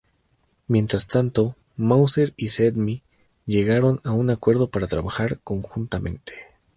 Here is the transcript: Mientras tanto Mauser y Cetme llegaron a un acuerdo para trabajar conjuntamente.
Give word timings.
Mientras 0.67 1.05
tanto 1.07 1.55
Mauser 1.77 2.33
y 2.35 2.47
Cetme 2.49 3.03
llegaron 3.45 4.01
a 4.03 4.09
un 4.13 4.31
acuerdo 4.31 4.67
para 4.71 4.87
trabajar 4.87 5.37
conjuntamente. 5.43 6.33